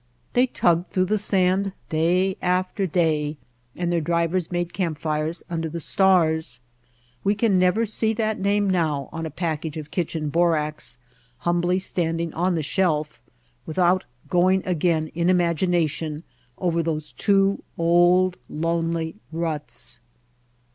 They 0.33 0.47
tugged 0.47 0.89
through 0.89 1.05
the 1.05 1.19
sand 1.19 1.73
day 1.89 2.35
after 2.41 2.87
day 2.87 3.37
and 3.75 3.93
their 3.93 4.01
drivers 4.01 4.49
made 4.51 4.73
camp 4.73 4.97
fires 4.97 5.43
under 5.47 5.69
the 5.69 5.79
stars. 5.79 6.59
We 7.23 7.35
can 7.35 7.59
never 7.59 7.85
see 7.85 8.11
that 8.13 8.39
name 8.39 8.67
now 8.67 9.09
on 9.11 9.27
a 9.27 9.29
package 9.29 9.77
of 9.77 9.91
kitchen 9.91 10.29
borax, 10.29 10.97
humbly 11.41 11.77
standing 11.77 12.33
on 12.33 12.55
the 12.55 12.63
shelf, 12.63 13.21
without 13.67 14.05
going 14.27 14.65
again 14.65 15.09
in 15.09 15.29
imagination 15.29 16.23
over 16.57 16.81
those 16.81 17.11
two 17.11 17.61
old, 17.77 18.37
lonely 18.49 19.17
ruts. 19.31 20.01